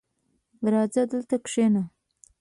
•راځه، 0.73 1.03
دلته 1.11 1.35
کښېنه. 1.45 1.83